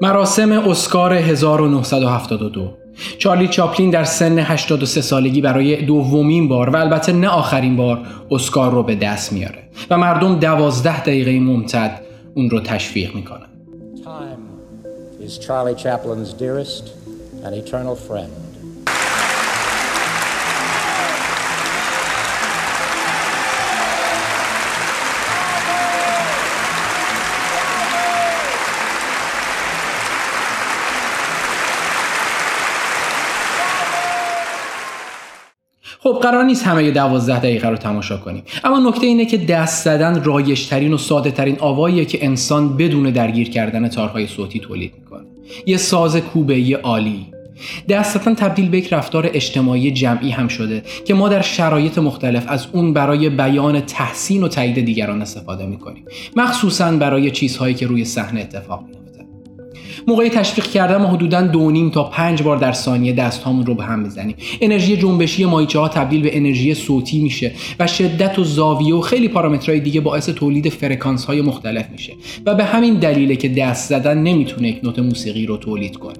مراسم 0.00 0.52
اسکار 0.52 1.14
1972 1.14 2.70
چارلی 3.18 3.48
چاپلین 3.48 3.90
در 3.90 4.04
سن 4.04 4.38
83 4.38 5.00
سالگی 5.00 5.40
برای 5.40 5.84
دومین 5.84 6.48
بار 6.48 6.70
و 6.70 6.76
البته 6.76 7.12
نه 7.12 7.28
آخرین 7.28 7.76
بار 7.76 8.00
اسکار 8.30 8.72
رو 8.72 8.82
به 8.82 8.94
دست 8.94 9.32
میاره 9.32 9.58
و 9.90 9.98
مردم 9.98 10.38
دوازده 10.38 11.00
دقیقه 11.00 11.40
ممتد 11.40 12.00
اون 12.34 12.50
رو 12.50 12.60
تشویق 12.60 13.14
می‌کنن 13.14 13.46
Time 14.04 15.24
is 15.26 15.38
Charlie 15.38 15.82
Chaplin's 15.84 16.32
dearest 16.32 16.84
and 17.44 17.54
eternal 17.54 17.96
friend. 18.08 18.47
خب 36.00 36.18
قرار 36.22 36.44
نیست 36.44 36.66
همه 36.66 36.90
دوازده 36.90 37.38
دقیقه 37.38 37.68
رو 37.68 37.76
تماشا 37.76 38.16
کنیم. 38.16 38.42
اما 38.64 38.90
نکته 38.90 39.06
اینه 39.06 39.24
که 39.24 39.38
دست 39.38 39.84
زدن 39.84 40.24
رایشترین 40.24 40.92
و 40.92 40.98
ساده 40.98 41.30
ترین 41.30 41.56
آواییه 41.60 42.04
که 42.04 42.24
انسان 42.24 42.76
بدون 42.76 43.10
درگیر 43.10 43.50
کردن 43.50 43.88
تارهای 43.88 44.26
صوتی 44.26 44.60
تولید 44.60 44.92
می‌کنه. 44.98 45.26
یه 45.66 45.76
ساز 45.76 46.16
کوبه‌ای 46.16 46.74
عالی 46.74 47.26
دست 47.88 48.18
زدن 48.18 48.34
تبدیل 48.34 48.68
به 48.68 48.78
یک 48.78 48.92
رفتار 48.92 49.30
اجتماعی 49.34 49.90
جمعی 49.90 50.30
هم 50.30 50.48
شده 50.48 50.82
که 51.04 51.14
ما 51.14 51.28
در 51.28 51.42
شرایط 51.42 51.98
مختلف 51.98 52.44
از 52.48 52.66
اون 52.72 52.92
برای 52.92 53.30
بیان 53.30 53.80
تحسین 53.80 54.42
و 54.42 54.48
تایید 54.48 54.84
دیگران 54.84 55.22
استفاده 55.22 55.66
می‌کنیم. 55.66 56.04
مخصوصا 56.36 56.92
برای 56.92 57.30
چیزهایی 57.30 57.74
که 57.74 57.86
روی 57.86 58.04
صحنه 58.04 58.40
اتفاق 58.40 58.82
میفته 58.82 58.97
موقع 60.08 60.28
تشویق 60.28 60.66
کردن 60.66 60.96
ما 60.96 61.08
حدودا 61.08 61.42
دو 61.42 61.70
نیم 61.70 61.90
تا 61.90 62.04
پنج 62.04 62.42
بار 62.42 62.56
در 62.56 62.72
ثانیه 62.72 63.12
دست 63.12 63.42
هامون 63.42 63.66
رو 63.66 63.74
به 63.74 63.84
هم 63.84 64.04
بزنیم. 64.04 64.36
انرژی 64.60 64.96
جنبشی 64.96 65.44
مایچه 65.44 65.78
ها 65.78 65.88
تبدیل 65.88 66.22
به 66.22 66.36
انرژی 66.36 66.74
صوتی 66.74 67.18
میشه 67.20 67.52
و 67.80 67.86
شدت 67.86 68.38
و 68.38 68.44
زاویه 68.44 68.94
و 68.94 69.00
خیلی 69.00 69.28
پارامترهای 69.28 69.80
دیگه 69.80 70.00
باعث 70.00 70.28
تولید 70.28 70.68
فرکانس 70.68 71.24
های 71.24 71.42
مختلف 71.42 71.90
میشه 71.90 72.12
و 72.46 72.54
به 72.54 72.64
همین 72.64 72.94
دلیله 72.94 73.36
که 73.36 73.48
دست 73.48 73.88
زدن 73.88 74.18
نمی‌تونه 74.18 74.68
یک 74.68 74.84
نوت 74.84 74.98
موسیقی 74.98 75.46
رو 75.46 75.56
تولید 75.56 75.96
کنه. 75.96 76.16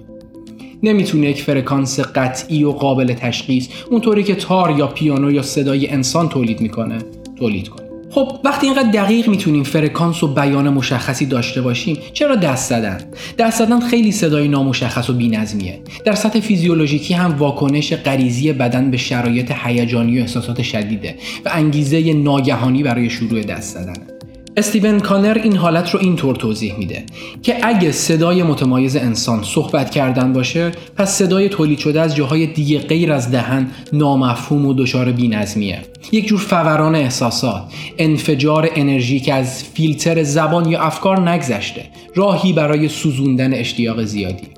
نمی‌تونه 0.83 1.31
یک 1.31 1.43
فرکانس 1.43 2.01
قطعی 2.01 2.65
و 2.65 2.71
قابل 2.71 3.12
تشخیص 3.12 3.69
اونطوری 3.91 4.23
که 4.23 4.34
تار 4.34 4.75
یا 4.79 4.87
پیانو 4.87 5.31
یا 5.31 5.43
صدای 5.43 5.89
انسان 5.89 6.29
تولید 6.29 6.61
می‌کنه 6.61 6.99
تولید 7.37 7.69
کنه. 7.69 7.88
خب 8.11 8.41
وقتی 8.45 8.67
اینقدر 8.67 8.91
دقیق 8.91 9.28
می‌تونیم 9.28 9.62
فرکانس 9.62 10.23
و 10.23 10.34
بیان 10.34 10.69
مشخصی 10.69 11.27
داشته 11.27 11.62
باشیم 11.62 11.98
چرا 12.12 12.37
دست 12.37 12.69
زدن؟ 12.69 12.98
دست 13.39 13.59
زدن 13.59 13.81
خیلی 13.81 14.12
صدای 14.12 14.48
نامشخص 14.48 15.11
و 15.11 15.12
بینظمیه. 15.12 15.81
در 16.05 16.15
سطح 16.15 16.41
فیزیولوژیکی 16.41 17.15
هم 17.15 17.39
واکنش 17.39 17.92
غریزی 17.92 18.53
بدن 18.53 18.91
به 18.91 18.97
شرایط 18.97 19.53
هیجانی 19.65 20.19
و 20.19 20.20
احساسات 20.20 20.62
شدیده 20.62 21.15
و 21.45 21.50
انگیزه 21.53 22.12
ناگهانی 22.12 22.83
برای 22.83 23.11
شروع 23.11 23.42
دست 23.42 23.75
زدنه. 23.75 24.18
استیون 24.59 25.01
کانر 25.01 25.41
این 25.42 25.56
حالت 25.56 25.91
رو 25.91 26.01
اینطور 26.01 26.37
توضیح 26.37 26.78
میده 26.78 27.05
که 27.42 27.56
اگه 27.62 27.92
صدای 27.92 28.42
متمایز 28.42 28.97
انسان 28.97 29.42
صحبت 29.42 29.91
کردن 29.91 30.33
باشه 30.33 30.73
پس 30.97 31.11
صدای 31.11 31.48
تولید 31.48 31.78
شده 31.78 32.00
از 32.00 32.17
جاهای 32.17 32.47
دیگه 32.47 32.78
غیر 32.78 33.12
از 33.12 33.31
دهن 33.31 33.70
نامفهوم 33.92 34.67
و 34.67 34.75
دچار 34.75 35.12
بینظمیه. 35.12 35.78
یک 36.12 36.27
جور 36.27 36.39
فوران 36.39 36.95
احساسات 36.95 37.62
انفجار 37.98 38.70
انرژی 38.77 39.20
که 39.20 39.34
از 39.34 39.65
فیلتر 39.65 40.23
زبان 40.23 40.69
یا 40.69 40.81
افکار 40.81 41.31
نگذشته 41.31 41.84
راهی 42.15 42.53
برای 42.53 42.89
سوزوندن 42.89 43.55
اشتیاق 43.55 44.05
زیادی. 44.05 44.58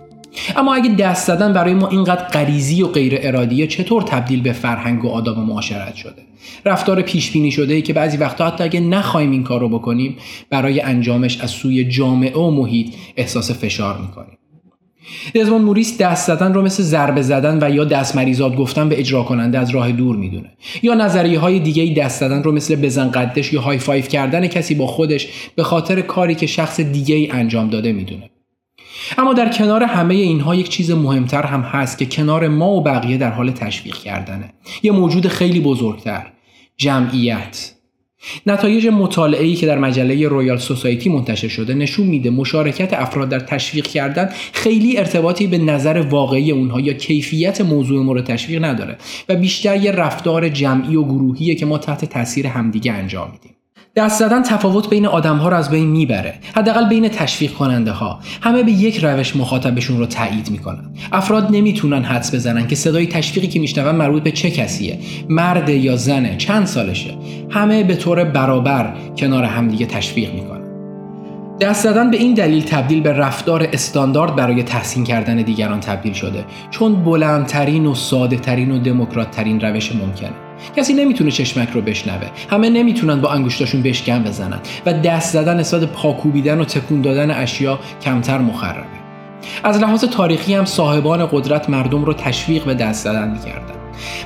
اما 0.56 0.74
اگه 0.74 0.91
دست 0.94 1.27
زدن 1.27 1.52
برای 1.52 1.74
ما 1.74 1.88
اینقدر 1.88 2.24
غریزی 2.24 2.83
و 2.83 2.86
غیر 2.86 3.19
ارادیه 3.22 3.66
چطور 3.66 4.02
تبدیل 4.02 4.42
به 4.42 4.52
فرهنگ 4.52 5.04
و 5.04 5.09
آداب 5.09 5.38
و 5.38 5.41
معاشرت 5.41 5.94
شده؟ 5.94 6.22
رفتار 6.64 7.03
پیش 7.03 7.31
بینی 7.31 7.50
شده 7.50 7.82
که 7.82 7.92
بعضی 7.92 8.16
وقتا 8.16 8.47
حتی 8.47 8.64
اگه 8.64 8.81
نخوایم 8.81 9.31
این 9.31 9.44
کار 9.44 9.60
رو 9.60 9.69
بکنیم 9.69 10.16
برای 10.50 10.81
انجامش 10.81 11.41
از 11.41 11.50
سوی 11.50 11.84
جامعه 11.84 12.38
و 12.38 12.50
محیط 12.50 12.94
احساس 13.16 13.50
فشار 13.50 13.98
می‌کنیم. 13.98 14.37
دزموند 15.34 15.62
موریس 15.62 15.98
دست 15.98 16.26
زدن 16.26 16.54
رو 16.54 16.62
مثل 16.62 16.82
ضربه 16.82 17.22
زدن 17.22 17.59
و 17.62 17.75
یا 17.75 17.84
دست 17.84 18.16
مریزاد 18.16 18.56
گفتن 18.56 18.88
به 18.88 18.98
اجرا 18.98 19.22
کننده 19.22 19.59
از 19.59 19.70
راه 19.70 19.93
دور 19.93 20.16
می‌دونه. 20.16 20.50
یا 20.82 20.94
نظریه 20.94 21.38
های 21.38 21.59
دیگه 21.59 22.03
دست 22.03 22.20
زدن 22.20 22.43
رو 22.43 22.53
مثل 22.53 22.76
بزن 22.76 23.10
قدش 23.10 23.53
یا 23.53 23.60
high 23.60 23.78
five 23.78 24.08
کردن 24.09 24.47
کسی 24.47 24.75
با 24.75 24.87
خودش 24.87 25.28
به 25.54 25.62
خاطر 25.62 26.00
کاری 26.00 26.34
که 26.34 26.47
شخص 26.47 26.81
دیگه 26.81 27.14
ای 27.14 27.31
انجام 27.31 27.70
داده 27.70 27.93
می‌دونه. 27.93 28.29
اما 29.19 29.32
در 29.32 29.53
کنار 29.53 29.82
همه 29.82 30.15
اینها 30.15 30.54
یک 30.54 30.69
چیز 30.69 30.91
مهمتر 30.91 31.43
هم 31.43 31.60
هست 31.60 31.98
که 31.98 32.06
کنار 32.06 32.48
ما 32.48 32.71
و 32.71 32.82
بقیه 32.82 33.16
در 33.16 33.31
حال 33.31 33.50
تشویق 33.50 33.94
کردنه. 33.94 34.53
یه 34.82 34.93
موجود 34.93 35.28
خیلی 35.28 35.60
بزرگتر. 35.60 36.26
جمعیت. 36.76 37.75
نتایج 38.47 38.87
مطالعه‌ای 38.87 39.54
که 39.54 39.66
در 39.66 39.78
مجله 39.78 40.28
رویال 40.28 40.59
سوسایتی 40.59 41.09
منتشر 41.09 41.49
شده 41.49 41.75
نشون 41.75 42.06
میده 42.06 42.31
مشارکت 42.31 42.93
افراد 42.93 43.28
در 43.28 43.41
تشویق 43.41 43.87
کردن 43.87 44.31
خیلی 44.53 44.99
ارتباطی 44.99 45.47
به 45.47 45.59
نظر 45.59 45.97
واقعی 46.10 46.50
اونها 46.50 46.81
یا 46.81 46.93
کیفیت 46.93 47.60
موضوع 47.60 48.03
مورد 48.03 48.25
تشویق 48.25 48.65
نداره 48.65 48.99
و 49.28 49.37
بیشتر 49.37 49.76
یه 49.76 49.91
رفتار 49.91 50.49
جمعی 50.49 50.97
و 50.97 51.04
گروهیه 51.04 51.54
که 51.54 51.66
ما 51.66 51.78
تحت 51.78 52.04
تاثیر 52.04 52.47
همدیگه 52.47 52.93
انجام 52.93 53.31
میدیم. 53.32 53.59
دست 53.96 54.18
زدن 54.18 54.42
تفاوت 54.42 54.88
بین 54.90 55.06
آدم 55.06 55.36
ها 55.36 55.48
رو 55.48 55.56
از 55.56 55.70
بین 55.70 55.88
می‌بره. 55.88 56.34
حداقل 56.56 56.88
بین 56.88 57.08
تشویق 57.08 57.52
کننده 57.52 57.90
ها 57.90 58.20
همه 58.40 58.62
به 58.62 58.72
یک 58.72 59.04
روش 59.04 59.36
مخاطبشون 59.36 59.98
رو 59.98 60.06
تایید 60.06 60.50
می‌کنن. 60.50 60.94
افراد 61.12 61.48
نمی‌تونن 61.50 62.04
حدس 62.04 62.34
بزنن 62.34 62.66
که 62.66 62.74
صدای 62.76 63.06
تشویقی 63.06 63.48
که 63.48 63.60
میشنون 63.60 63.94
مربوط 63.94 64.22
به 64.22 64.30
چه 64.30 64.50
کسیه. 64.50 64.98
مرد 65.28 65.68
یا 65.68 65.96
زنه 65.96 66.36
چند 66.36 66.66
سالشه. 66.66 67.14
همه 67.50 67.84
به 67.84 67.94
طور 67.96 68.24
برابر 68.24 68.94
کنار 69.16 69.44
همدیگه 69.44 69.86
تشویق 69.86 70.34
می‌کنن. 70.34 70.60
دست 71.60 71.82
زدن 71.84 72.10
به 72.10 72.16
این 72.16 72.34
دلیل 72.34 72.64
تبدیل 72.64 73.00
به 73.00 73.12
رفتار 73.12 73.68
استاندارد 73.72 74.36
برای 74.36 74.62
تحسین 74.62 75.04
کردن 75.04 75.36
دیگران 75.36 75.80
تبدیل 75.80 76.12
شده. 76.12 76.44
چون 76.70 77.04
بلندترین 77.04 77.86
و 77.86 77.94
ساده 77.94 78.36
ترین 78.36 78.70
و 78.70 78.78
دموکرات 78.78 79.30
ترین 79.30 79.60
روش 79.60 79.94
ممکنه. 79.94 80.50
کسی 80.76 80.93
نمی‌تونه 80.93 81.31
چشمک 81.31 81.69
رو 81.71 81.81
بشنوه. 81.81 82.26
همه 82.50 82.71
نمی‌تونن 82.71 83.21
با 83.21 83.31
انگشتاشون 83.31 83.82
بشکن 83.82 84.22
بزنن 84.22 84.59
و 84.87 84.93
دست 84.93 85.32
زدن 85.32 85.56
نسبت 85.60 85.84
پاکوبیدن 85.84 86.60
و 86.60 86.65
تکون 86.65 87.00
دادن 87.00 87.31
اشیا 87.31 87.78
کمتر 88.03 88.38
مخربه. 88.38 88.87
از 89.65 89.78
لحاظ 89.78 90.04
تاریخی 90.04 90.54
هم 90.54 90.65
صاحبان 90.65 91.28
قدرت 91.32 91.70
مردم 91.70 92.04
رو 92.04 92.12
تشویق 92.12 92.65
به 92.65 92.75
دست 92.75 93.04
زدن 93.04 93.31
می‌کردن. 93.31 93.75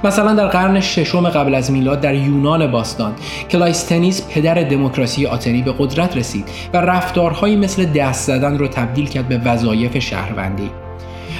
مثلا 0.05 0.35
در 0.35 0.47
قرن 0.47 0.81
ششم 0.81 1.29
قبل 1.29 1.55
از 1.55 1.71
میلاد 1.71 2.01
در 2.01 2.15
یونان 2.15 2.71
باستان 2.71 3.13
کلایستنیز 3.51 4.29
پدر 4.29 4.55
دموکراسی 4.55 5.27
آتنی 5.27 5.63
به 5.63 5.75
قدرت 5.79 6.17
رسید 6.17 6.49
و 6.73 6.77
رفتارهایی 6.77 7.57
مثل 7.57 7.85
دست 7.85 8.27
زدن 8.27 8.59
رو 8.59 8.69
تبدیل 8.69 9.07
کرد 9.07 9.29
به 9.29 9.39
وظایف 9.39 9.99
شهروندی. 9.99 10.71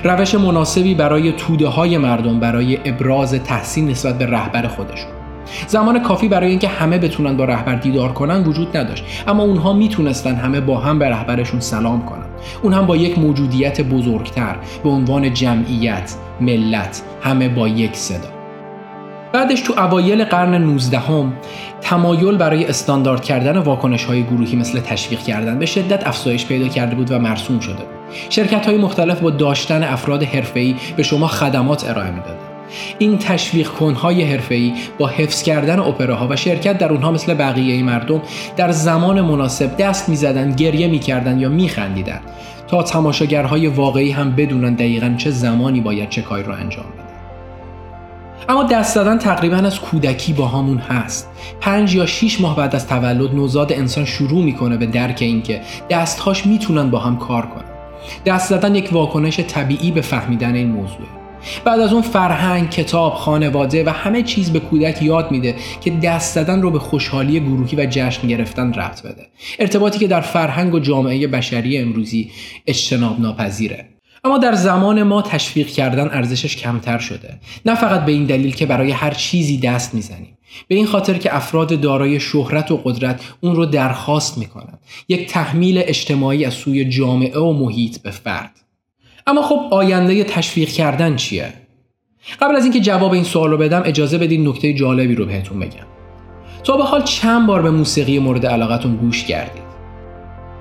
روش 0.05 0.35
مناسبی 0.35 0.95
برای 0.95 1.33
توده 1.33 1.69
های 1.69 1.99
مردم 1.99 2.41
برای 2.41 2.79
ابراز 2.85 3.35
تحسین 3.35 3.89
نسبت 3.89 4.19
به 4.19 4.27
رهبر 4.27 4.67
خودشون. 4.67 5.11
زمان 5.67 6.03
کافی 6.03 6.29
برای 6.29 6.51
اینکه 6.51 6.69
همه 6.69 6.99
بتونن 6.99 7.37
با 7.37 7.45
رهبر 7.45 7.75
دیدار 7.75 8.13
کنن 8.13 8.45
وجود 8.45 8.77
نداشت. 8.77 9.05
اما 9.27 9.43
اونها 9.43 9.73
می‌تونستن 9.73 10.35
همه 10.35 10.61
با 10.61 10.79
هم 10.79 10.99
به 10.99 11.09
رهبرشون 11.09 11.61
سلام 11.61 12.05
کنن. 12.05 12.27
اون 12.63 12.73
هم 12.73 12.87
با 12.87 12.97
یک 12.97 13.19
موجودیت 13.19 13.81
بزرگتر 13.81 14.57
به 14.83 14.89
عنوان 14.89 15.35
جمعیت 15.35 16.15
ملت 16.41 17.03
همه 17.23 17.49
با 17.49 17.69
یک 17.69 17.97
صدا. 17.97 18.29
بعدش 19.33 19.61
تو 19.61 19.75
اوایل 19.83 20.25
قرن 20.25 20.55
19 20.55 20.99
هم 20.99 21.33
تمایل 21.81 22.37
برای 22.37 22.65
استاندارد 22.65 23.25
کردن 23.25 23.59
واکنش 23.59 24.05
های 24.05 24.23
گروهی 24.23 24.57
مثل 24.57 24.81
تشویق 24.81 25.21
کردن 25.21 25.59
به 25.59 25.67
شدت 25.67 26.07
افزایش 26.07 26.47
پیدا 26.47 26.69
کرده 26.69 26.95
بود 26.95 27.13
و 27.13 27.19
مرسوم 27.19 27.61
شده 27.61 27.75
بود. 27.75 28.04
شرکت 28.31 28.67
های 28.67 28.77
مختلف 28.77 29.21
با 29.21 29.31
داشتن 29.31 29.83
افراد 29.83 30.23
حرفه‌ای 30.23 30.75
به 30.97 31.03
شما 31.03 31.27
خدمات 31.27 31.91
ارائه 31.91 32.11
می‌دادند. 32.11 32.55
این 32.99 33.19
تشویق 33.19 33.69
کنهای 33.69 34.23
حرفه‌ای 34.23 34.73
با 34.99 35.07
حفظ 35.07 35.43
کردن 35.43 35.79
اپراها 35.79 36.29
و 36.31 36.37
شرکت 36.37 36.79
در 36.79 36.93
اونها 36.93 37.11
مثل 37.11 37.35
بقیه 37.35 37.83
مردم 37.83 38.23
در 38.57 38.71
زمان 38.71 39.21
مناسب 39.21 39.77
دست 39.77 40.09
می‌زدن 40.09 40.53
گریه 40.53 40.89
می‌کردند 40.89 41.41
یا 41.41 41.49
میخندیدند 41.49 42.23
تا 42.69 42.83
تماشاگرهای 42.83 43.67
واقعی 43.67 44.11
هم 44.11 44.37
بدونن 44.37 44.75
دقیقا 44.75 45.15
چه 45.19 45.31
زمانی 45.31 45.81
باید 45.81 46.09
چه 46.09 46.23
کاری 46.23 46.43
رو 46.43 46.53
انجام 46.53 46.85
بدن. 46.85 47.05
اما 48.49 48.63
دست 48.65 48.95
دادن 48.95 49.19
تقریبا 49.19 49.57
از 49.57 49.81
کودکی 49.81 50.33
با 50.33 50.49
همون 50.49 50.79
هست. 50.79 51.31
پنج 51.61 51.95
یا 51.95 52.07
شیش 52.07 52.41
ماه 52.41 52.57
بعد 52.57 52.77
از 52.77 52.87
تولد 52.87 53.35
نوزاد 53.35 53.73
انسان 53.73 54.05
شروع 54.05 54.45
می‌کنه 54.45 54.77
به 54.77 54.87
درک 54.87 55.19
اینکه 55.21 55.61
دستهاش 55.91 56.47
می‌تونن 56.47 56.91
با 56.91 56.99
هم 56.99 57.17
کار 57.17 57.47
کنن. 57.47 57.74
دست 58.27 58.51
دادن 58.51 58.75
یک 58.75 58.93
واکنش 58.93 59.41
طبیعی 59.41 59.91
به 59.91 60.01
فهمیدن 60.01 60.55
این 60.55 60.69
موضوع. 60.69 61.07
بعد 61.65 61.81
از 61.81 61.93
اون 61.93 62.03
فرهنگ 62.03 62.71
کتاب 62.71 63.15
خانواده 63.15 63.85
و 63.85 63.89
همه 63.89 64.23
چیز 64.23 64.53
به 64.53 64.61
کودک 64.61 65.03
یاد 65.03 65.31
میده 65.31 65.55
که 65.81 65.91
دست 65.91 66.35
زدن 66.35 66.63
رو 66.63 66.71
به 66.71 66.79
خوشحالی 66.79 67.41
گروهی 67.41 67.77
و 67.77 67.87
جشن 67.91 68.29
گرفتن 68.29 68.73
ربط 68.73 69.03
بده. 69.03 69.27
ارتباطی 69.59 69.99
که 69.99 70.07
در 70.07 70.21
فرهنگ 70.21 70.75
و 70.75 70.79
جامعه 70.79 71.27
بشری 71.27 71.79
امروزی 71.79 72.31
اجتناب 72.67 73.21
ناپذیره 73.21 73.94
اما 74.25 74.39
در 74.39 74.55
زمان 74.55 75.03
ما 75.03 75.23
تشویق 75.23 75.67
کردن 75.67 76.09
ارزشش 76.13 76.57
کمتر 76.57 76.99
شده. 76.99 77.39
نه 77.67 77.75
فقط 77.75 78.05
به 78.05 78.13
این 78.13 78.25
دلیل 78.25 78.55
که 78.55 78.67
برای 78.67 78.91
هر 78.91 79.11
چیزی 79.11 79.59
دست 79.59 79.95
می‌زنیم. 79.95 80.39
به 80.69 80.75
این 80.75 80.87
خاطر 80.87 81.15
که 81.15 81.37
افراد 81.37 81.81
دارای 81.81 82.21
شهرت 82.21 82.71
و 82.71 82.81
قدرت 82.85 83.21
اون 83.41 83.57
رو 83.57 83.67
درخواست 83.67 84.39
می‌کنند. 84.39 84.79
یک 85.09 85.29
تحمیل 85.29 85.83
اجتماعی 85.85 86.45
از 86.45 86.55
سوی 86.55 86.85
جامعه 86.85 87.39
و 87.39 87.53
محیط 87.53 87.99
به 87.99 88.11
فرد. 88.11 88.61
اما 89.27 89.43
خب 89.43 89.61
آینده 89.71 90.25
تشویق 90.25 90.69
کردن 90.69 91.17
چیه؟ 91.17 91.53
قبل 92.41 92.57
از 92.57 92.65
اینکه 92.65 92.81
جواب 92.81 93.13
این 93.13 93.25
سوال 93.25 93.51
رو 93.51 93.57
بدم 93.57 93.83
اجازه 93.85 94.19
بدین 94.19 94.49
نکته 94.49 94.73
جالبی 94.73 95.15
رو 95.15 95.27
بهتون 95.27 95.61
بگم. 95.61 95.87
تا 96.65 96.77
به 96.77 96.85
حال 96.85 97.03
چند 97.03 97.47
بار 97.47 97.63
به 97.63 97.71
موسیقی 97.71 98.19
مورد 98.19 98.47
علاقتون 98.47 98.97
گوش 98.97 99.25
کردید؟ 99.25 99.64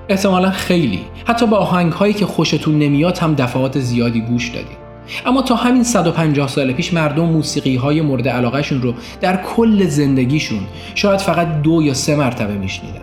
احتمالا 0.08 0.50
خیلی. 0.50 1.00
حتی 1.26 1.46
به 1.46 1.56
آهنگ 1.56 1.92
هایی 1.92 2.14
که 2.14 2.26
خوشتون 2.26 2.78
نمیاد 2.78 3.18
هم 3.18 3.34
دفعات 3.34 3.78
زیادی 3.78 4.20
گوش 4.20 4.48
دادید. 4.48 4.84
اما 5.26 5.42
تا 5.42 5.54
همین 5.54 5.82
150 5.82 6.48
سال 6.48 6.72
پیش 6.72 6.94
مردم 6.94 7.24
موسیقی 7.24 7.76
های 7.76 8.00
مورد 8.00 8.28
علاقهشون 8.28 8.82
رو 8.82 8.94
در 9.20 9.36
کل 9.36 9.86
زندگیشون 9.86 10.60
شاید 10.94 11.20
فقط 11.20 11.62
دو 11.62 11.82
یا 11.82 11.94
سه 11.94 12.16
مرتبه 12.16 12.54
میشنیدن. 12.54 13.00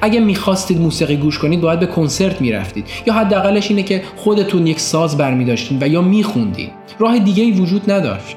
اگه 0.00 0.20
می‌خواستید 0.20 0.80
موسیقی 0.80 1.16
گوش 1.16 1.38
کنید 1.38 1.60
باید 1.60 1.80
به 1.80 1.86
کنسرت 1.86 2.40
می‌رفتید. 2.40 2.86
یا 3.06 3.14
حداقلش 3.14 3.70
اینه 3.70 3.82
که 3.82 4.02
خودتون 4.16 4.66
یک 4.66 4.80
ساز 4.80 5.16
برمیداشتین 5.16 5.78
و 5.80 5.88
یا 5.88 6.02
میخوندین. 6.02 6.70
راه 6.98 7.18
دیگه 7.18 7.44
ای 7.44 7.50
وجود 7.50 7.90
نداشت. 7.90 8.36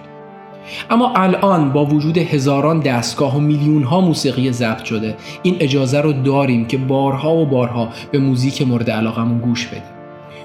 اما 0.89 1.13
الان 1.15 1.71
با 1.71 1.85
وجود 1.85 2.17
هزاران 2.17 2.79
دستگاه 2.79 3.37
و 3.37 3.39
میلیون 3.39 3.83
ها 3.83 4.01
موسیقی 4.01 4.51
ضبط 4.51 4.83
شده 4.83 5.17
این 5.43 5.57
اجازه 5.59 6.01
رو 6.01 6.13
داریم 6.13 6.65
که 6.65 6.77
بارها 6.77 7.35
و 7.35 7.45
بارها 7.45 7.89
به 8.11 8.19
موزیک 8.19 8.61
مورد 8.67 8.91
علاقمون 8.91 9.39
گوش 9.39 9.67
بدیم 9.67 9.83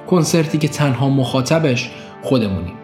کنسرتی 0.06 0.58
که 0.58 0.68
تنها 0.68 1.08
مخاطبش 1.08 1.90
خودمونیم 2.22 2.74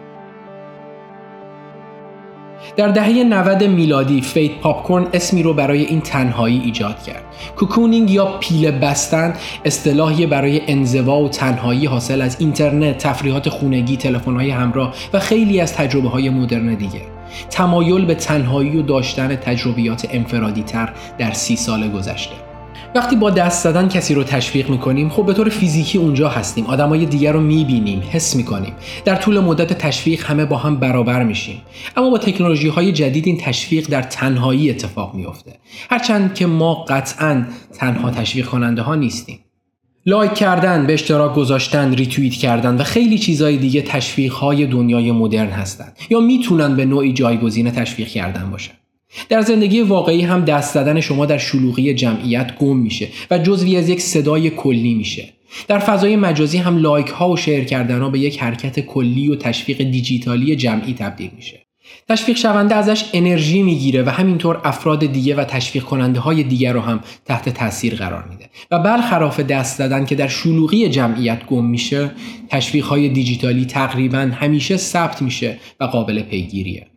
در 2.75 2.87
دهه 2.87 3.23
90 3.23 3.63
میلادی 3.63 4.21
فیت 4.21 4.51
پاپکورن 4.51 5.07
اسمی 5.13 5.43
رو 5.43 5.53
برای 5.53 5.85
این 5.85 6.01
تنهایی 6.01 6.59
ایجاد 6.59 7.03
کرد. 7.03 7.23
cocooning 7.55 8.11
یا 8.11 8.25
پیله 8.25 8.71
بستن 8.71 9.33
اصطلاحی 9.65 10.25
برای 10.25 10.61
انزوا 10.67 11.21
و 11.21 11.29
تنهایی 11.29 11.85
حاصل 11.85 12.21
از 12.21 12.35
اینترنت، 12.39 12.97
تفریحات 12.97 13.49
خونگی، 13.49 13.97
تلفن‌های 13.97 14.49
همراه 14.49 14.93
و 15.13 15.19
خیلی 15.19 15.59
از 15.59 15.73
تجربه 15.73 16.09
های 16.09 16.29
مدرن 16.29 16.73
دیگه. 16.73 17.12
تمایل 17.49 18.05
به 18.05 18.15
تنهایی 18.15 18.77
و 18.77 18.81
داشتن 18.81 19.35
تجربیات 19.35 20.07
انفرادی 20.11 20.63
تر 20.63 20.93
در 21.17 21.31
سی 21.31 21.55
سال 21.55 21.89
گذشته. 21.89 22.35
وقتی 22.95 23.15
با 23.15 23.29
دست 23.29 23.63
زدن 23.63 23.87
کسی 23.87 24.13
رو 24.13 24.23
تشویق 24.23 24.69
می‌کنیم 24.69 25.09
خب 25.09 25.25
به 25.25 25.33
طور 25.33 25.49
فیزیکی 25.49 25.97
اونجا 25.97 26.29
هستیم. 26.29 26.65
آدمای 26.65 27.05
دیگر 27.05 27.31
رو 27.31 27.41
می‌بینیم 27.41 28.03
حس 28.11 28.35
می‌کنیم. 28.35 28.73
در 29.05 29.15
طول 29.15 29.39
مدت 29.39 29.73
تشویق 29.73 30.25
همه 30.25 30.45
با 30.45 30.57
هم 30.57 30.75
برابر 30.75 31.23
میشیم. 31.23 31.61
اما 31.97 32.09
با 32.09 32.17
تکنولوژی 32.17 32.67
های 32.67 32.91
جدید 32.91 33.27
این 33.27 33.37
تشویق 33.37 33.89
در 33.89 34.01
تنهایی 34.01 34.69
اتفاق 34.69 35.15
میافته. 35.15 35.59
هرچند 35.89 36.33
که 36.33 36.45
ما 36.45 36.73
قطعا 36.73 37.45
تنها 37.79 38.11
تشویق 38.11 38.47
کننده 38.47 38.81
ها 38.81 38.95
نیستیم. 38.95 39.39
لایک 40.05 40.33
کردن، 40.33 40.87
به 40.87 40.93
اشتراک 40.93 41.33
گذاشتن، 41.35 41.93
ریتوییت 41.93 42.33
کردن 42.33 42.75
و 42.75 42.83
خیلی 42.83 43.17
چیزهای 43.17 43.57
دیگه 43.57 43.81
تشویق 43.81 44.33
های 44.33 44.65
دنیای 44.65 45.11
مدرن 45.11 45.49
هستند 45.49 45.97
یا 46.09 46.19
می‌تونن 46.19 46.75
به 46.75 46.85
نوعی 46.85 47.13
جایگزین 47.13 47.71
تشویق 47.71 48.07
کردن 48.07 48.51
باشن. 48.51 48.73
در 49.29 49.41
زندگی 49.41 49.81
واقعی 49.81 50.21
هم 50.21 50.45
دست 50.45 50.73
زدن 50.73 50.99
شما 50.99 51.25
در 51.25 51.37
شلوغی 51.37 51.93
جمعیت 51.93 52.55
گم 52.55 52.77
میشه 52.77 53.07
و 53.31 53.37
جزوی 53.37 53.77
از 53.77 53.89
یک 53.89 54.01
صدای 54.01 54.49
کلی 54.49 54.93
میشه 54.93 55.29
در 55.67 55.79
فضای 55.79 56.15
مجازی 56.15 56.57
هم 56.57 56.77
لایک 56.77 57.07
ها 57.07 57.29
و 57.29 57.37
شیر 57.37 57.63
کردن 57.63 58.01
ها 58.01 58.09
به 58.09 58.19
یک 58.19 58.41
حرکت 58.41 58.79
کلی 58.79 59.27
و 59.27 59.35
تشویق 59.35 59.83
دیجیتالی 59.83 60.55
جمعی 60.55 60.93
تبدیل 60.93 61.29
میشه 61.35 61.62
تشویق 62.09 62.37
شونده 62.37 62.75
ازش 62.75 63.03
انرژی 63.13 63.63
می‌گیره 63.63 64.03
و 64.03 64.09
همینطور 64.09 64.61
افراد 64.63 65.05
دیگه 65.05 65.35
و 65.35 65.43
تشویق 65.43 65.83
کننده 65.83 66.19
های 66.19 66.43
دیگر 66.43 66.73
رو 66.73 66.81
هم 66.81 66.99
تحت 67.25 67.49
تاثیر 67.49 67.95
قرار 67.95 68.27
میده. 68.29 68.49
و 68.71 68.79
برخلاف 68.79 69.39
دست 69.39 69.77
زدن 69.77 70.05
که 70.05 70.15
در 70.15 70.27
شلوغی 70.27 70.89
جمعیت 70.89 71.45
گم 71.45 71.65
میشه 71.65 72.11
تشویق 72.49 72.85
های 72.85 73.09
دیجیتالی 73.09 73.65
تقریبا 73.65 74.31
همیشه 74.33 74.77
ثبت 74.77 75.21
میشه 75.21 75.57
و 75.79 75.83
قابل 75.83 76.21
پیگیریه. 76.21 76.87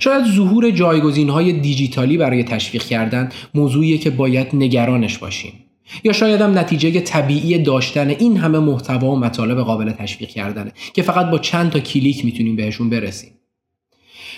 شاید 0.00 0.24
ظهور 0.24 0.70
جایگزین 0.70 1.28
های 1.28 1.52
دیجیتالی 1.52 2.16
برای 2.16 2.44
تشویق 2.44 2.82
کردن 2.82 3.28
موضوعیه 3.54 3.98
که 3.98 4.10
باید 4.10 4.46
نگرانش 4.52 5.18
باشیم. 5.18 5.52
یا 6.04 6.12
شاید 6.12 6.40
هم 6.40 6.58
نتیجه 6.58 7.00
طبیعی 7.00 7.58
داشتن 7.58 8.08
این 8.08 8.36
همه 8.36 8.58
محتوا 8.58 9.10
و 9.10 9.18
مطالب 9.18 9.60
قابل 9.60 9.90
تشویق 9.90 10.28
کردنه 10.28 10.72
که 10.94 11.02
فقط 11.02 11.30
با 11.30 11.38
چند 11.38 11.70
تا 11.70 11.80
کلیک 11.80 12.24
می‌تونیم 12.24 12.56
بهشون 12.56 12.90
برسیم. 12.90 13.30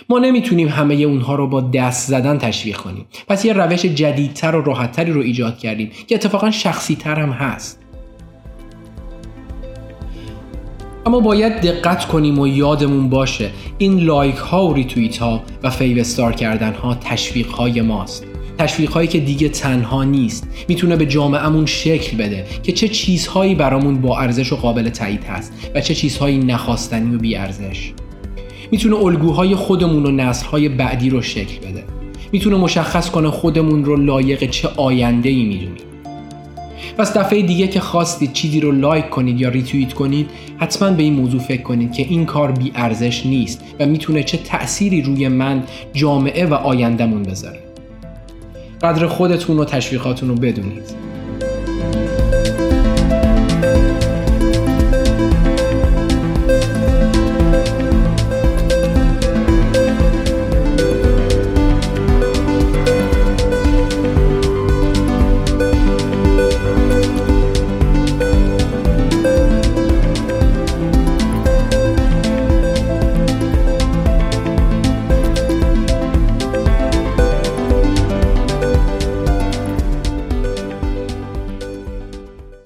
ما 0.09 0.19
نمی‌تونیم 0.19 0.69
همه 0.69 0.95
اونها 0.95 1.35
رو 1.35 1.49
با 1.49 1.61
دست 1.61 2.09
زدن 2.09 2.39
تشویق 2.39 2.77
کنیم. 2.77 3.07
پس 3.29 3.45
یه 3.45 3.53
روش 3.53 3.83
جدیدتر 3.87 4.57
و 4.57 4.63
راحتتری 4.63 5.13
رو 5.13 5.21
ایجاد 5.21 5.59
کردیم 5.59 5.91
که 6.07 6.15
اتفاقا 6.15 6.51
شخصی 6.51 6.95
تر 6.95 7.21
هم 7.21 7.31
هست. 7.31 7.83
اما 11.07 11.21
باید 11.21 11.61
دقت 11.61 12.05
کنیم 12.05 12.39
و 12.39 12.47
یادمون 12.47 13.09
باشه 13.09 13.51
این 13.79 14.01
لایک 14.01 14.35
ها 14.35 14.67
و 14.67 14.75
ریتوییت 14.75 15.19
ها 15.19 15.43
و 15.63 15.71
fave 15.71 15.99
star 15.99 16.33
کردن 16.33 16.73
ها 16.73 16.95
تشویق 16.95 17.49
های 17.49 17.81
ماست. 17.81 18.25
تشویق 18.59 18.91
هایی 18.91 19.09
که 19.09 19.21
دیگه 19.21 19.49
تنها 19.49 20.05
نیست. 20.05 20.49
می‌تونه 20.69 20.97
به 20.97 21.07
جامعه‌مون 21.07 21.67
شکل 21.67 22.17
بده 22.17 22.47
که 22.63 22.73
چه 22.73 22.89
چیزهایی 22.89 23.55
برامون 23.55 24.01
با 24.01 24.19
ارزش 24.19 24.53
و 24.53 24.57
قابل 24.57 24.89
تایید 24.89 25.25
هست 25.25 25.53
و 25.75 25.81
چه 25.81 25.95
چیزهایی 25.95 26.39
نخواستنی 26.39 27.15
و 27.15 27.19
بی 27.19 27.37
ارزش 27.37 27.93
می‌تونه 28.71 28.97
الگوهای 28.97 29.55
خودمون 29.55 30.07
و 30.07 30.11
نسلهای 30.11 30.69
بعدی 30.69 31.11
رو 31.11 31.23
شکل 31.23 31.69
بده. 31.69 31.85
می‌تونه 32.33 32.57
مشخص 32.57 33.11
کنه 33.11 33.31
خودمون 33.31 33.85
رو 33.85 33.97
لایق 33.97 34.51
چه 34.51 34.69
آینده 34.77 35.29
ای 35.29 35.45
می‌دونیم. 35.45 35.87
پس 36.99 37.17
دفعه 37.17 37.43
دیگه 37.43 37.69
که 37.69 37.81
خواستید 37.81 38.33
چیزی 38.33 38.61
رو 38.61 38.73
لایک 38.73 39.11
کنید 39.11 39.41
یا 39.41 39.49
ریتوییت 39.49 39.93
کنید 39.93 40.31
حتما 40.59 40.91
به 40.91 41.03
این 41.03 41.13
موضوع 41.13 41.41
فکر 41.41 41.63
کنید 41.63 41.93
که 41.93 42.03
این 42.03 42.25
کار 42.25 42.53
بی 42.53 42.73
ارزش 42.75 43.27
نیست 43.27 43.65
و 43.81 43.87
می‌تونه 43.87 44.23
چه 44.23 44.37
تأثیری 44.37 45.03
روی 45.03 45.29
من 45.29 45.63
جامعه 45.95 46.47
و 46.47 46.55
آیندهمون 46.55 47.23
بذاره. 47.23 47.59
قدر 48.83 49.07
خودتون 49.07 49.59
و 49.59 49.65
تشویقاتون 49.65 50.29
رو 50.29 50.35
بدونید. 50.35 51.07